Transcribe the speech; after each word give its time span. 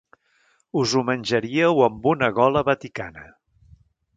Us 0.83 0.95
ho 0.99 1.03
menjaríeu 1.09 1.83
amb 1.89 2.09
una 2.13 2.31
gola 2.39 2.65
vaticana. 2.71 3.29